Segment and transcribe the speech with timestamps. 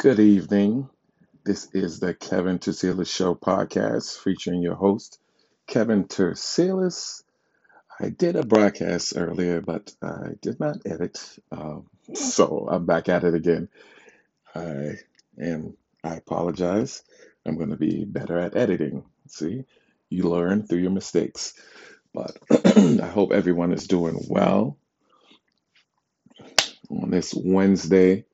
[0.00, 0.88] Good evening.
[1.44, 5.18] This is the Kevin Terselis Show podcast featuring your host,
[5.66, 7.24] Kevin Terselis.
[7.98, 11.18] I did a broadcast earlier, but I did not edit.
[11.50, 13.68] Um, so I'm back at it again.
[14.54, 14.98] I
[15.42, 17.02] am, I apologize.
[17.44, 19.02] I'm going to be better at editing.
[19.26, 19.64] See,
[20.10, 21.54] you learn through your mistakes.
[22.14, 24.78] But I hope everyone is doing well
[26.88, 28.26] on this Wednesday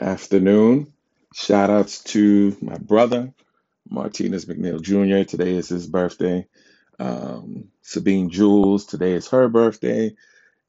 [0.00, 0.92] afternoon.
[1.34, 3.32] Shout outs to my brother,
[3.88, 5.28] Martinez McNeil Jr.
[5.28, 6.46] Today is his birthday.
[6.98, 10.16] Um, Sabine Jules, today is her birthday.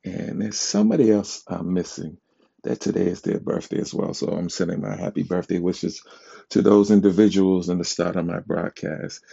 [0.03, 2.17] And there's somebody else I'm missing
[2.63, 4.13] that today is their birthday as well.
[4.13, 6.03] So I'm sending my happy birthday wishes
[6.49, 9.23] to those individuals in the start of my broadcast.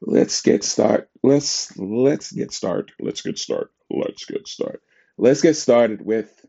[0.00, 1.08] Let's get start.
[1.22, 2.90] Let's let's get start.
[3.00, 3.70] Let's get start.
[3.90, 4.82] Let's get start.
[5.16, 6.44] Let's get started with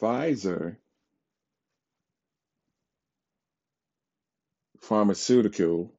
[0.00, 0.76] Pfizer
[4.80, 5.92] Pharmaceutical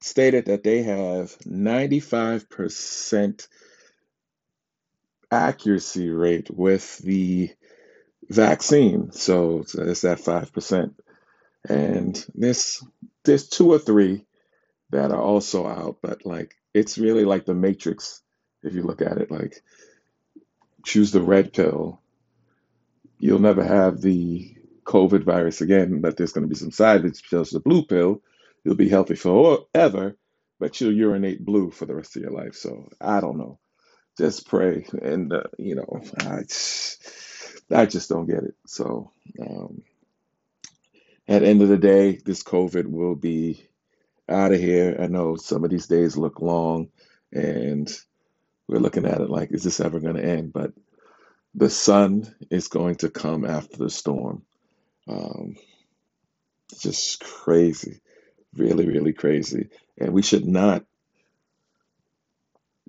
[0.00, 3.48] stated that they have 95%
[5.30, 7.50] accuracy rate with the
[8.28, 9.12] vaccine.
[9.12, 10.94] So, so that's that 5%.
[11.68, 12.82] And there's
[13.24, 14.24] there's two or three
[14.90, 18.22] that are also out, but like it's really like the Matrix
[18.62, 19.62] if you look at it like
[20.84, 22.00] choose the red pill.
[23.18, 27.22] You'll never have the COVID virus again, but there's going to be some side effects.
[27.22, 28.22] Chose the blue pill.
[28.64, 30.16] You'll be healthy forever,
[30.58, 32.54] but you'll urinate blue for the rest of your life.
[32.54, 33.58] So I don't know.
[34.18, 36.42] Just pray, and uh, you know, I
[37.70, 38.54] I just don't get it.
[38.66, 39.82] So um,
[41.28, 43.68] at the end of the day, this COVID will be
[44.28, 44.96] out of here.
[45.00, 46.88] I know some of these days look long,
[47.32, 47.92] and
[48.68, 50.52] we're looking at it like, is this ever going to end?
[50.52, 50.72] But
[51.56, 54.42] the sun is going to come after the storm.
[55.08, 55.56] Um,
[56.78, 58.00] just crazy,
[58.54, 59.70] really, really crazy.
[59.98, 60.84] And we should not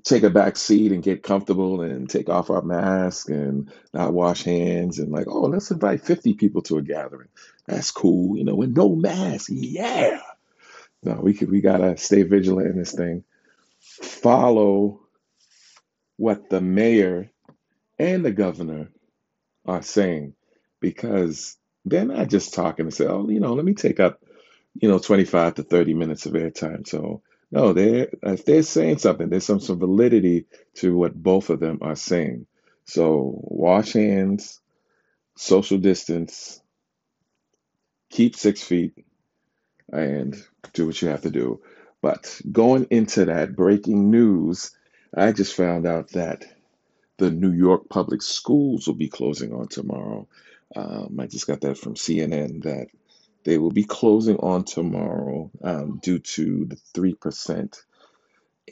[0.03, 4.43] take a back seat and get comfortable and take off our mask and not wash
[4.43, 7.29] hands and like, oh, let's invite 50 people to a gathering.
[7.67, 9.49] That's cool, you know, with no mask.
[9.51, 10.19] Yeah.
[11.03, 13.23] No, we could, we gotta stay vigilant in this thing.
[13.79, 15.01] Follow
[16.17, 17.29] what the mayor
[17.99, 18.89] and the governor
[19.65, 20.33] are saying
[20.81, 24.21] because they're not just talking to say, oh, you know, let me take up,
[24.75, 26.87] you know, 25 to 30 minutes of airtime.
[26.87, 31.59] So, no, they're, if they're saying something, there's some, some validity to what both of
[31.59, 32.47] them are saying.
[32.85, 34.61] So, wash hands,
[35.37, 36.61] social distance,
[38.11, 38.93] keep six feet,
[39.91, 40.35] and
[40.73, 41.61] do what you have to do.
[42.01, 44.71] But going into that breaking news,
[45.15, 46.45] I just found out that
[47.17, 50.27] the New York public schools will be closing on tomorrow.
[50.75, 52.87] Um, I just got that from CNN that
[53.43, 57.81] they will be closing on tomorrow um, due to the 3%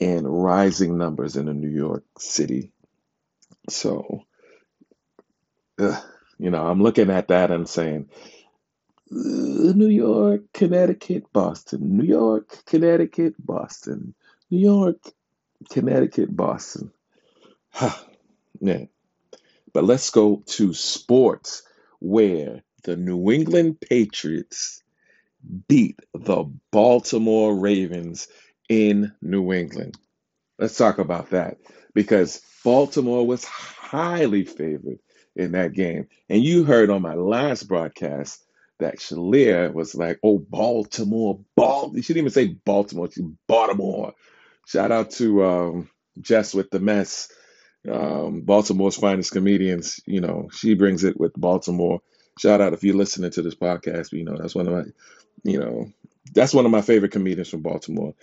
[0.00, 2.72] and rising numbers in the New York City.
[3.68, 4.24] So,
[5.78, 8.10] you know, I'm looking at that and saying,
[9.10, 14.14] New York, Connecticut, Boston, New York, Connecticut, Boston,
[14.50, 14.98] New York,
[15.70, 16.92] Connecticut, Boston.
[18.60, 18.84] yeah.
[19.72, 21.62] But let's go to sports
[22.00, 24.82] where the New England Patriots
[25.68, 28.28] beat the Baltimore Ravens
[28.68, 29.96] in New England.
[30.58, 31.58] Let's talk about that
[31.94, 34.98] because Baltimore was highly favored
[35.34, 36.08] in that game.
[36.28, 38.42] And you heard on my last broadcast
[38.78, 41.92] that Shalia was like, oh, Baltimore, Bal.
[41.94, 44.14] She didn't even say Baltimore, she Baltimore.
[44.66, 45.90] Shout out to um,
[46.20, 47.28] Jess with the mess
[47.90, 50.00] um, Baltimore's finest comedians.
[50.06, 52.00] You know, she brings it with Baltimore.
[52.38, 54.12] Shout out if you're listening to this podcast.
[54.12, 54.84] You know, that's one of my,
[55.42, 55.92] you know,
[56.34, 58.14] that's one of my favorite comedians from Baltimore.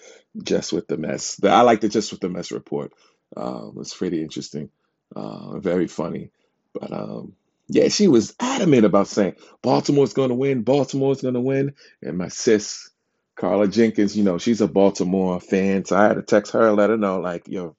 [0.42, 1.40] Jess with the mess.
[1.44, 2.94] I like the Jess with the Mess report.
[3.36, 4.70] Um, it's pretty interesting,
[5.16, 6.30] uh, very funny.
[6.74, 7.34] But um,
[7.68, 10.64] yeah, she was adamant about saying Baltimore's going to win.
[10.64, 11.74] Baltimore's going to win.
[12.02, 12.90] And my sis,
[13.36, 16.92] Carla Jenkins, you know, she's a Baltimore fan, so I had to text her, let
[16.92, 17.76] her know, like, yo,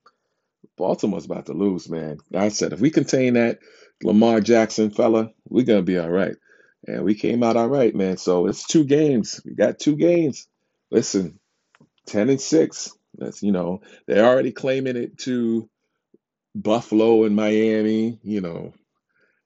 [0.76, 2.18] Baltimore's about to lose, man.
[2.34, 3.58] I said if we contain that
[4.02, 6.36] Lamar Jackson fella, we're gonna be all right.
[6.86, 8.16] And we came out all right, man.
[8.16, 9.40] So it's two games.
[9.44, 10.46] We got two games.
[10.90, 11.38] Listen,
[12.06, 12.92] ten and six.
[13.16, 15.68] That's you know they're already claiming it to
[16.54, 18.18] Buffalo and Miami.
[18.22, 18.74] You know,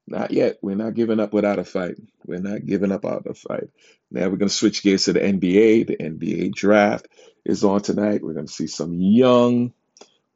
[0.07, 0.59] not yet.
[0.63, 1.97] We're not giving up without a fight.
[2.27, 3.71] We're not giving up without a fight.
[4.11, 5.87] Now we're gonna switch gears to the NBA.
[5.87, 7.09] The NBA draft
[7.45, 8.23] is on tonight.
[8.23, 9.73] We're gonna see some young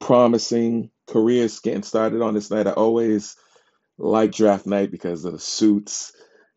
[0.03, 2.67] promising careers getting started on this night.
[2.67, 3.37] I always
[3.97, 6.11] like draft night because of the suits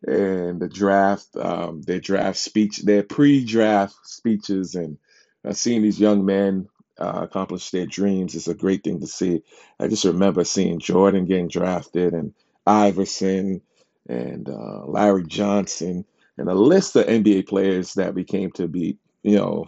[0.05, 4.97] and the draft, um, their draft speech, their pre-draft speeches, and
[5.45, 6.67] uh, seeing these young men
[6.99, 9.41] uh, accomplish their dreams is a great thing to see.
[9.79, 12.33] I just remember seeing Jordan getting drafted, and
[12.65, 13.61] Iverson,
[14.09, 16.03] and uh, Larry Johnson,
[16.37, 19.67] and a list of NBA players that became to be, you know,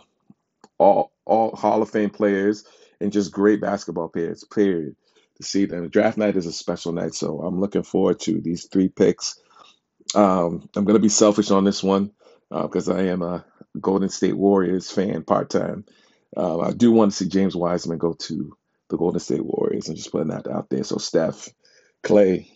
[0.78, 2.66] all all Hall of Fame players
[3.00, 4.44] and just great basketball players.
[4.44, 4.96] Period.
[5.38, 8.66] To see them, draft night is a special night, so I'm looking forward to these
[8.66, 9.40] three picks
[10.16, 12.12] um, I'm going to be selfish on this one
[12.50, 13.46] because uh, I am a
[13.80, 15.86] Golden State Warriors fan part time.
[16.36, 18.56] Uh, I do want to see James Wiseman go to
[18.90, 19.88] the Golden State Warriors.
[19.88, 20.84] I'm just putting that out there.
[20.84, 21.50] So Steph,
[22.04, 22.50] Klay,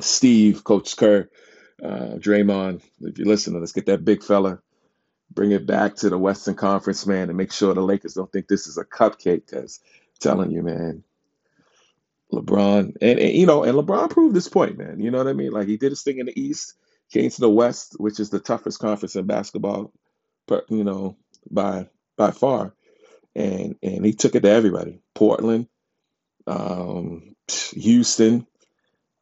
[0.00, 1.28] Steve, Coach Kerr,
[1.82, 4.60] uh, Draymond, if you're listening, let's get that big fella,
[5.30, 8.48] bring it back to the Western Conference, man, and make sure the Lakers don't think
[8.48, 9.46] this is a cupcake.
[9.46, 9.80] Because
[10.20, 11.04] telling you, man,
[12.32, 15.00] LeBron, and, and you know, and LeBron proved this point, man.
[15.00, 15.52] You know what I mean?
[15.52, 16.74] Like he did his thing in the East,
[17.12, 19.92] came to the West, which is the toughest conference in basketball,
[20.68, 21.16] you know,
[21.50, 22.74] by by far,
[23.34, 25.00] and and he took it to everybody.
[25.14, 25.68] Portland,
[26.46, 27.34] um,
[27.74, 28.46] Houston,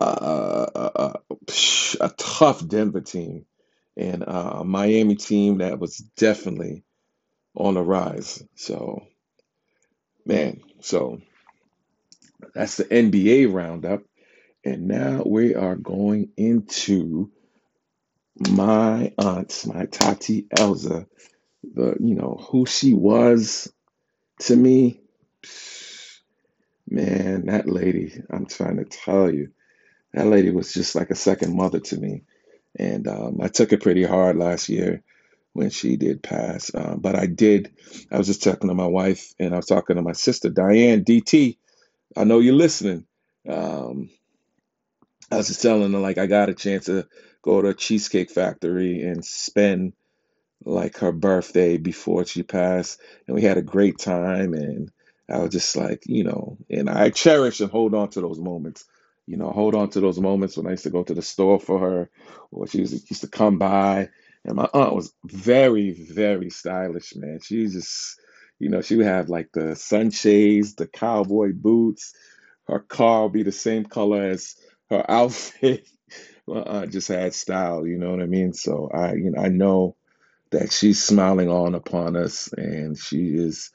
[0.01, 1.13] uh, uh, uh,
[2.01, 3.47] a tough Denver team,
[3.97, 6.85] and uh, a Miami team that was definitely
[7.57, 8.43] on the rise.
[8.57, 9.05] So,
[10.27, 11.21] man, so
[12.55, 14.03] that's the NBA roundup.
[14.65, 17.31] And now we are going into
[18.51, 21.07] my aunt, my Tati Elza,
[21.63, 23.73] the you know who she was
[24.41, 25.01] to me.
[26.89, 29.51] Man, that lady, I'm trying to tell you,
[30.15, 32.25] that lady was just like a second mother to me.
[32.79, 35.03] And um, I took it pretty hard last year
[35.55, 36.71] when she did pass.
[36.75, 37.73] Um, but I did,
[38.13, 41.05] I was just talking to my wife and I was talking to my sister, Diane
[41.05, 41.59] DT.
[42.17, 43.07] I know you're listening.
[43.49, 44.11] Um,
[45.31, 47.07] I was just telling her like I got a chance to
[47.43, 49.93] go to a cheesecake factory and spend
[50.65, 54.55] like her birthday before she passed, and we had a great time.
[54.55, 54.91] And
[55.31, 58.85] I was just like, you know, and I cherish and hold on to those moments.
[59.27, 61.61] You know, hold on to those moments when I used to go to the store
[61.61, 62.11] for her,
[62.51, 64.11] or she was, used to come by.
[64.45, 67.41] And my aunt was very, very stylish, man.
[67.43, 68.21] She just,
[68.59, 72.15] you know, she would have like the sunshades, the cowboy boots.
[72.69, 74.57] Her car would be the same color as
[74.91, 75.89] her outfit.
[76.47, 78.53] Well, uh, just had style, you know what I mean?
[78.53, 79.97] So I, you know, I know
[80.53, 83.71] that she's smiling on upon us, and she is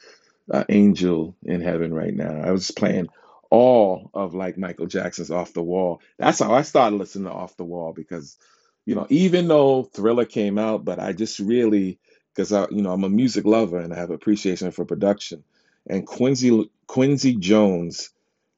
[0.50, 2.42] an angel in heaven right now.
[2.44, 3.10] I was playing
[3.50, 6.02] all of like Michael Jackson's Off the Wall.
[6.18, 8.38] That's how I started listening to Off the Wall because,
[8.86, 12.00] you know, even though Thriller came out, but I just really
[12.36, 15.44] because I, you know, I'm a music lover and I have appreciation for production.
[15.90, 18.10] And Quincy Quincy Jones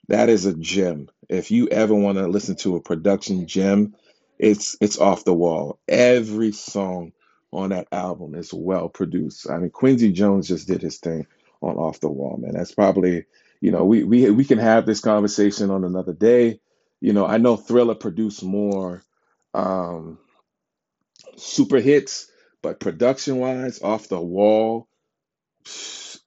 [0.09, 1.09] that is a gem.
[1.29, 3.95] If you ever want to listen to a production gem,
[4.39, 5.79] it's it's off the wall.
[5.89, 7.13] Every song
[7.53, 9.49] on that album is well produced.
[9.49, 11.27] I mean, Quincy Jones just did his thing
[11.61, 12.53] on Off the Wall, man.
[12.55, 13.25] That's probably,
[13.61, 16.61] you know, we we we can have this conversation on another day.
[17.01, 19.03] You know, I know Thriller produced more
[19.53, 20.19] um
[21.37, 22.31] super hits,
[22.61, 24.87] but production wise, Off the Wall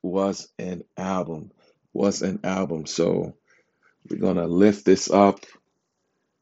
[0.03, 1.53] was an album.
[1.93, 2.87] Was an album.
[2.87, 3.35] So
[4.09, 5.41] we're to lift this up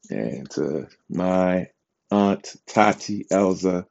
[0.09, 1.69] and to my
[2.11, 3.85] aunt Tati Elza,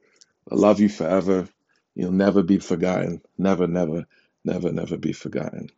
[0.50, 1.48] I love you forever.
[1.94, 3.22] You'll never be forgotten.
[3.38, 4.06] Never, never,
[4.44, 5.70] never, never be forgotten.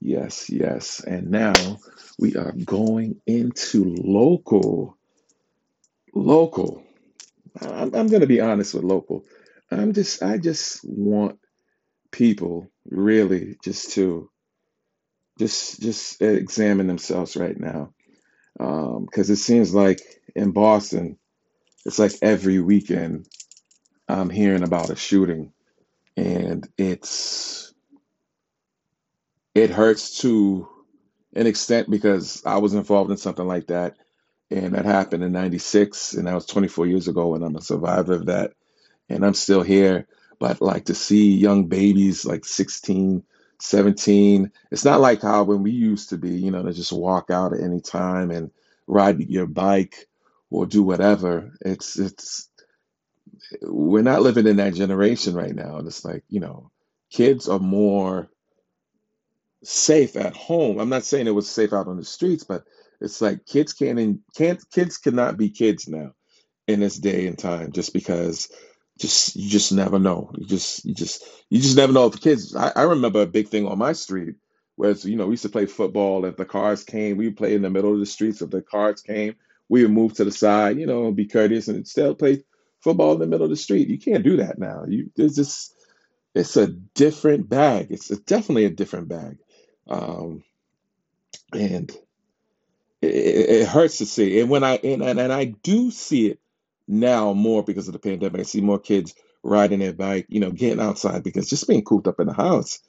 [0.00, 1.00] Yes, yes.
[1.00, 1.54] And now
[2.18, 4.96] we are going into local.
[6.14, 6.82] Local.
[7.60, 9.24] I'm, I'm going to be honest with local.
[9.70, 11.38] I'm just, I just want
[12.12, 14.30] people really just to
[15.38, 17.92] just just examine themselves right now
[18.58, 20.00] because um, it seems like
[20.34, 21.18] in Boston,
[21.86, 23.26] it's like every weekend
[24.08, 25.52] I'm hearing about a shooting,
[26.16, 27.65] and it's
[29.56, 30.68] it hurts to
[31.34, 33.96] an extent because I was involved in something like that,
[34.50, 38.12] and that happened in '96, and that was 24 years ago, and I'm a survivor
[38.14, 38.52] of that,
[39.08, 40.06] and I'm still here.
[40.38, 43.24] But like to see young babies like 16,
[43.60, 44.52] 17.
[44.70, 47.54] It's not like how when we used to be, you know, to just walk out
[47.54, 48.50] at any time and
[48.86, 50.06] ride your bike
[50.50, 51.52] or do whatever.
[51.62, 52.50] It's it's
[53.62, 55.78] we're not living in that generation right now.
[55.78, 56.70] And it's like, you know,
[57.10, 58.28] kids are more
[59.62, 60.78] safe at home.
[60.78, 62.64] I'm not saying it was safe out on the streets, but
[63.00, 66.12] it's like kids can't can't kids cannot be kids now
[66.66, 68.48] in this day and time just because
[68.98, 70.30] just you just never know.
[70.36, 72.54] You just you just you just never know if kids.
[72.56, 74.36] I, I remember a big thing on my street
[74.76, 76.24] where it's, you know we used to play football.
[76.24, 78.42] If the cars came, we play in the middle of the streets.
[78.42, 79.36] If the cars came,
[79.68, 82.44] we would move to the side, you know, be courteous and still play
[82.80, 83.88] football in the middle of the street.
[83.88, 84.84] You can't do that now.
[84.88, 85.74] You there's just
[86.34, 87.88] it's a different bag.
[87.90, 89.38] It's a, definitely a different bag.
[89.88, 90.44] Um,
[91.52, 91.90] and
[93.02, 94.40] it, it hurts to see.
[94.40, 96.40] And when I and, and, and I do see it
[96.88, 98.40] now more because of the pandemic.
[98.40, 102.06] I see more kids riding their bike, you know, getting outside because just being cooped
[102.08, 102.80] up in the house.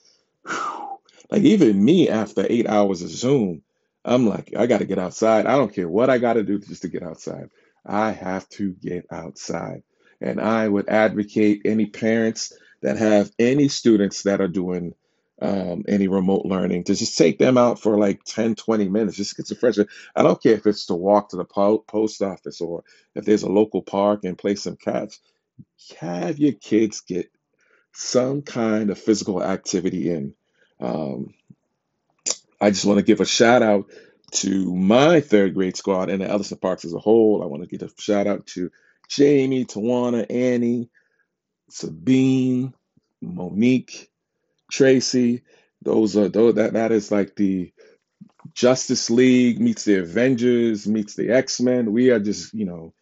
[0.47, 0.99] whew,
[1.31, 3.61] Like even me after eight hours of Zoom,
[4.05, 5.45] I'm like, I got to get outside.
[5.45, 7.49] I don't care what I got to do just to get outside.
[7.85, 9.83] I have to get outside.
[10.21, 14.93] And I would advocate any parents that have any students that are doing
[15.41, 19.37] um, any remote learning to just take them out for like 10, 20 minutes, just
[19.37, 19.77] get some fresh.
[20.15, 22.83] I don't care if it's to walk to the po- post office or
[23.15, 25.19] if there's a local park and play some catch.
[25.99, 27.31] Have your kids get
[27.93, 30.33] some kind of physical activity in.
[30.79, 31.33] Um,
[32.59, 33.89] I just want to give a shout out
[34.31, 37.41] to my third grade squad and the Ellison Parks as a whole.
[37.41, 38.71] I want to give a shout out to
[39.07, 40.89] Jamie, Tawana, Annie,
[41.69, 42.73] Sabine,
[43.21, 44.09] Monique,
[44.71, 45.43] Tracy.
[45.81, 47.73] Those are those that that is like the
[48.53, 51.93] Justice League meets the Avengers meets the X Men.
[51.93, 52.93] We are just you know,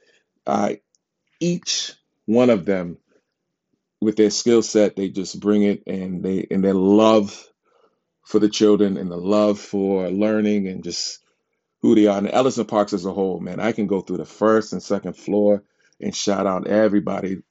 [0.48, 0.81] I
[1.39, 1.93] each
[2.25, 2.98] one of them
[4.01, 7.48] with their skill set, they just bring it and they and their love
[8.24, 11.19] for the children and the love for learning and just
[11.81, 12.17] who they are.
[12.17, 15.15] And Ellison Parks as a whole, man, I can go through the first and second
[15.15, 15.63] floor
[16.01, 17.43] and shout out everybody.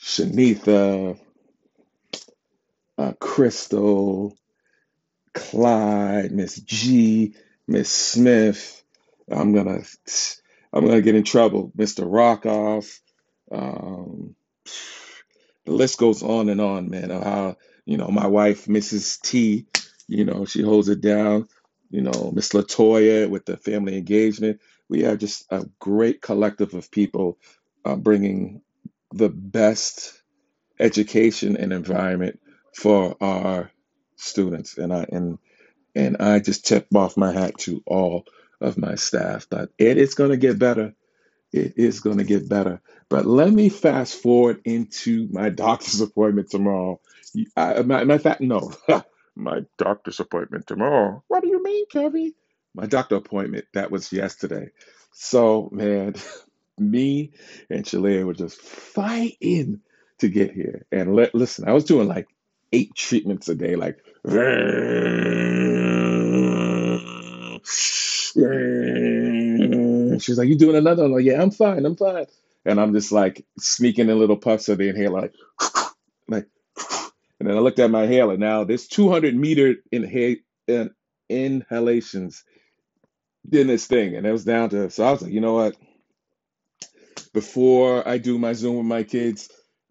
[0.00, 1.18] Shanitha,
[2.98, 4.36] uh, Crystal,
[5.34, 7.34] Clyde, Miss G,
[7.68, 8.82] Miss Smith.
[9.30, 9.82] I'm gonna
[10.72, 11.72] I'm gonna get in trouble.
[11.76, 12.04] Mr.
[12.06, 13.00] Rockoff.
[13.50, 14.34] Um,
[15.64, 19.20] the list goes on and on, man, of how, you know, my wife, Mrs.
[19.20, 19.66] T,
[20.08, 21.48] you know, she holds it down.
[21.90, 24.60] You know, Miss Latoya with the family engagement.
[24.88, 27.38] We are just a great collective of people
[27.84, 28.62] uh, bringing
[29.12, 30.20] the best
[30.80, 32.40] education and environment
[32.78, 33.72] for our
[34.16, 34.78] students.
[34.78, 35.38] And I and
[35.94, 38.26] and I just tip off my hat to all
[38.60, 39.46] of my staff.
[39.50, 40.92] But it is going to get better
[41.52, 42.82] it is going to get better.
[43.10, 47.00] But let me fast forward into my doctor's appointment tomorrow.
[47.56, 48.72] I, my, my fact, no,
[49.36, 51.24] my doctor's appointment tomorrow.
[51.28, 52.34] What do you mean, Kevin?
[52.76, 54.70] My doctor appointment, that was yesterday.
[55.12, 56.14] So, man,
[56.78, 57.32] me
[57.70, 59.82] and Shalea were just fighting
[60.20, 60.86] to get here.
[60.92, 62.28] And let, listen, I was doing like
[62.72, 63.98] eight treatments a day, like
[70.20, 72.26] she's like, "You doing another?" I'm like, "Yeah, I'm fine, I'm fine."
[72.64, 75.34] And I'm just like sneaking in little puffs of the inhaler, like,
[76.28, 76.46] like,
[77.40, 78.36] and then I looked at my inhaler.
[78.36, 80.90] Now there's 200 meter inhale in,
[81.28, 82.44] inhalations
[83.50, 84.90] in this thing, and it was down to.
[84.90, 85.76] So I was like, you know what?
[87.32, 89.48] before I do my Zoom with my kids,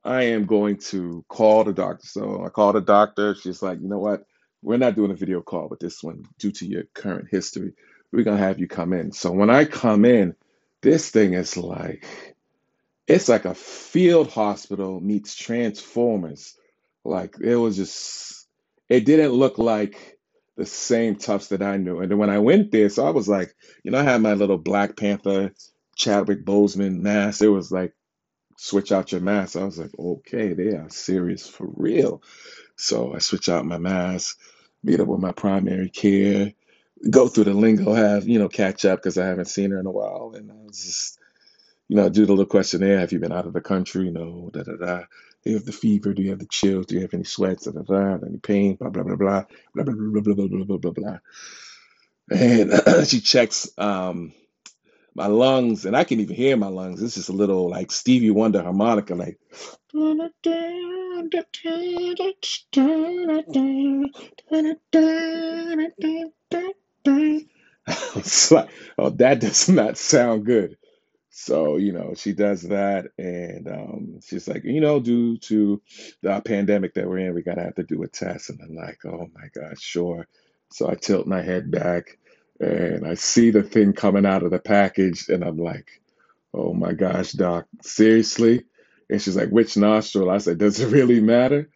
[0.07, 2.07] I am going to call the doctor.
[2.07, 3.35] So I called the doctor.
[3.35, 4.25] She's like, you know what?
[4.61, 7.73] We're not doing a video call with this one due to your current history.
[8.11, 9.11] We're going to have you come in.
[9.11, 10.35] So when I come in,
[10.81, 12.35] this thing is like,
[13.05, 16.55] it's like a field hospital meets Transformers.
[17.03, 18.47] Like it was just,
[18.87, 20.17] it didn't look like
[20.55, 21.99] the same Tufts that I knew.
[21.99, 24.35] And then when I went there, so I was like, you know, I had my
[24.35, 25.53] little Black Panther
[25.97, 27.41] Chadwick Boseman mask.
[27.41, 27.93] It was like,
[28.57, 29.55] switch out your mask.
[29.55, 32.21] I was like, okay, they are serious for real.
[32.75, 34.39] So I switch out my mask,
[34.83, 36.53] meet up with my primary care,
[37.09, 39.85] go through the lingo, have, you know, catch up because I haven't seen her in
[39.85, 40.33] a while.
[40.35, 41.19] And I was just,
[41.87, 42.99] you know, do the little questionnaire.
[42.99, 44.05] Have you been out of the country?
[44.05, 44.97] You know, da da da.
[45.43, 46.13] Do you have the fever?
[46.13, 46.87] Do you have the chills?
[46.87, 47.65] Do you have any sweats?
[47.65, 48.25] Da da da.
[48.25, 48.75] Any pain?
[48.75, 49.45] Blah blah blah blah
[49.75, 51.17] blah blah blah blah blah blah blah blah.
[52.31, 54.33] And she checks um
[55.17, 57.01] my lungs, and I can even hear my lungs.
[57.01, 59.39] It's just a little like Stevie Wonder harmonica, like.
[68.97, 70.77] Oh, that does not sound good.
[71.31, 75.81] So, you know, she does that, and um, she's like, you know, due to
[76.21, 78.49] the pandemic that we're in, we gotta have to do a test.
[78.49, 80.27] And I'm like, oh my God, sure.
[80.71, 82.17] So I tilt my head back,
[82.59, 86.01] and I see the thing coming out of the package, and I'm like,
[86.53, 88.65] oh my gosh, doc, seriously?
[89.09, 90.31] And she's like, which nostril?
[90.31, 91.69] I said, does it really matter?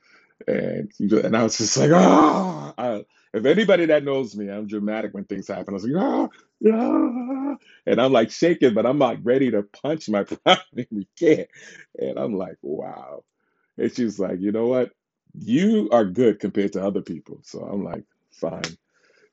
[0.48, 2.74] And and I was just like, ah.
[2.78, 5.70] I, if anybody that knows me, I'm dramatic when things happen.
[5.70, 6.30] I was like, ah,
[6.74, 7.58] ah.
[7.88, 11.48] And I'm like shaking, but I'm like ready to punch my primary care.
[12.00, 13.24] And I'm like, wow.
[13.78, 14.92] And she's like, you know what?
[15.40, 17.40] You are good compared to other people.
[17.44, 18.64] So I'm like, fine.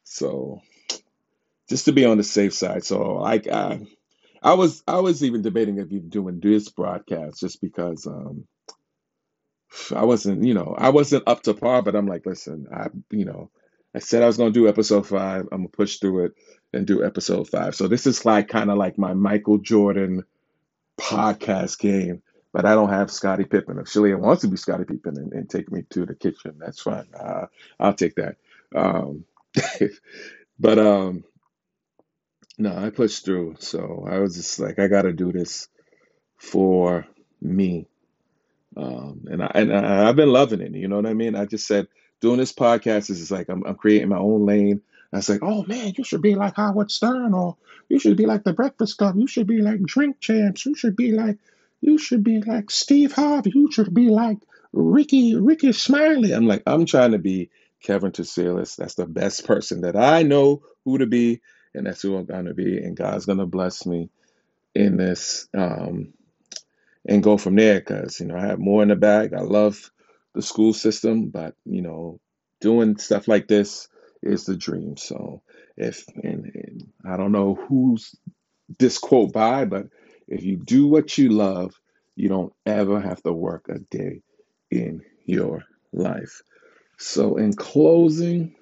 [0.05, 0.63] So
[1.69, 2.85] just to be on the safe side.
[2.85, 3.87] So like, I,
[4.43, 8.47] I was I was even debating if even doing this broadcast just because um
[9.95, 13.25] I wasn't, you know, I wasn't up to par, but I'm like, listen, I, you
[13.25, 13.51] know,
[13.95, 15.49] I said I was to do episode five.
[15.53, 16.33] I'm gonna push through it
[16.73, 17.75] and do episode five.
[17.75, 20.25] So this is like kind of like my Michael Jordan
[20.99, 22.23] podcast game,
[22.53, 23.79] but I don't have Scottie Pippen.
[23.79, 26.81] If Shalia wants to be Scottie Pippen and, and take me to the kitchen, that's
[26.81, 27.09] fine.
[27.19, 27.47] Uh,
[27.81, 28.37] I'll take that.
[28.75, 29.25] Um,
[30.59, 31.25] but um,
[32.59, 33.57] no, I pushed through.
[33.61, 35.69] So I was just like, I got to do this
[36.37, 37.07] for
[37.41, 37.89] me
[38.77, 40.73] um, and I and I, I've been loving it.
[40.75, 41.35] You know what I mean?
[41.35, 41.89] I just said
[42.21, 44.83] doing this podcast is just like I'm, I'm creating my own lane.
[45.13, 47.57] I was like, oh man, you should be like Howard Stern, or
[47.89, 49.17] you should be like the Breakfast Club.
[49.17, 50.67] You should be like Drink Champs.
[50.67, 51.39] You should be like,
[51.81, 53.53] you should be like Steve Harvey.
[53.55, 54.39] You should be like
[54.73, 56.33] Ricky Ricky Smiley.
[56.33, 57.51] I'm like, I'm trying to be
[57.83, 58.77] Kevin Tucilis.
[58.77, 61.41] That's the best person that I know who to be,
[61.75, 62.79] and that's who I'm gonna be.
[62.79, 64.11] And God's gonna bless me
[64.75, 65.49] in this.
[65.57, 66.15] Um,
[67.07, 69.35] and go from there because you know I have more in the bag.
[69.35, 69.91] I love
[70.35, 72.21] the school system, but you know,
[72.61, 73.89] doing stuff like this
[74.23, 74.97] is the dream.
[74.97, 75.43] So
[75.77, 78.15] if and, and I don't know who's
[78.79, 79.89] this quote by, but
[80.29, 81.75] if you do what you love,
[82.17, 84.23] you don't ever have to work a day
[84.71, 86.43] in your life.
[86.99, 88.57] So in closing,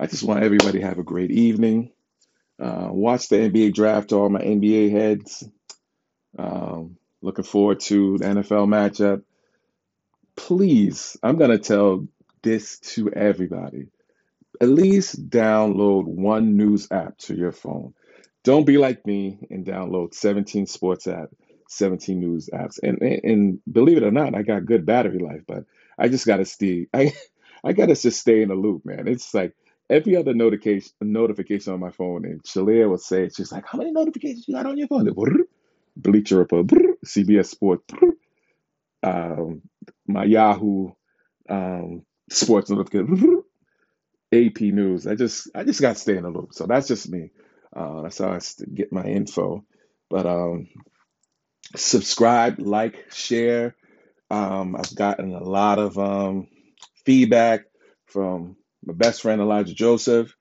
[0.00, 1.92] I just want everybody to have a great evening.
[2.58, 5.44] Uh, watch the NBA draft to all my NBA heads.
[6.38, 9.22] Um, looking forward to the NFL matchup.
[10.36, 12.08] Please, I'm going to tell
[12.42, 13.88] this to everybody.
[14.58, 17.92] At least download one news app to your phone.
[18.42, 21.34] Don't be like me and download 17 sports apps,
[21.68, 22.78] 17 news apps.
[22.82, 25.64] And, and and believe it or not, I got good battery life, but
[25.98, 26.86] I just got to stay.
[26.94, 27.12] I
[27.62, 29.06] I got to just stay in the loop, man.
[29.06, 29.54] It's like
[29.90, 33.92] every other notification notification on my phone, and Shalia will say, she's like, "How many
[33.92, 35.08] notifications you got on your phone?"
[35.96, 36.66] Bleacher Report,
[37.04, 37.92] CBS Sports,
[39.02, 39.62] um,
[40.06, 40.92] my Yahoo
[41.48, 43.42] um, Sports notification,
[44.32, 45.06] AP News.
[45.06, 46.54] I just I just got to stay in the loop.
[46.54, 47.30] So that's just me.
[47.74, 48.40] Uh, that's how I
[48.74, 49.64] get my info.
[50.08, 50.68] But um,
[51.76, 53.76] subscribe, like, share.
[54.30, 56.48] Um, I've gotten a lot of um,
[57.04, 57.62] feedback
[58.06, 60.34] from my best friend Elijah Joseph,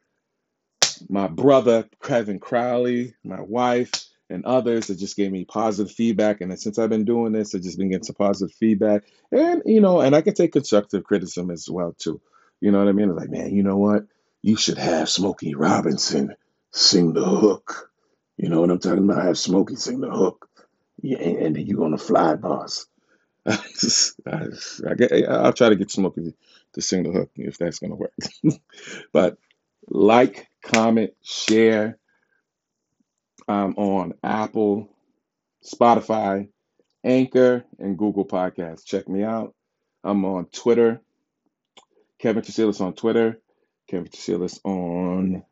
[1.09, 3.91] my brother Kevin Crowley, my wife,
[4.29, 6.41] and others that just gave me positive feedback.
[6.41, 9.03] And since I've been doing this, I've just been getting some positive feedback.
[9.31, 12.21] And, you know, and I can take constructive criticism as well, too.
[12.61, 13.09] You know what I mean?
[13.09, 14.05] It's like, man, you know what?
[14.41, 16.35] You should have Smokey Robinson
[16.71, 17.91] sing the hook.
[18.37, 19.23] You know what I'm talking about?
[19.25, 20.47] Have Smokey sing the hook.
[21.01, 22.85] Yeah, and you're to fly, boss.
[24.27, 24.47] I,
[25.43, 26.35] will try to get Smokey
[26.73, 28.13] to sing the hook if that's going to work.
[29.13, 29.37] but
[29.89, 31.97] like, comment, share,
[33.47, 34.89] I'm on Apple,
[35.63, 36.49] Spotify,
[37.03, 38.85] Anchor, and Google Podcasts.
[38.85, 39.55] Check me out.
[40.03, 41.01] I'm on Twitter,
[42.19, 43.39] Kevin Tucilis on Twitter,
[43.89, 45.43] Kevin Tucilis on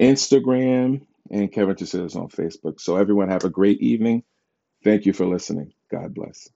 [0.00, 2.80] Instagram, and Kevin Tucilis on Facebook.
[2.80, 4.24] So everyone have a great evening.
[4.84, 5.72] Thank you for listening.
[5.90, 6.48] God bless.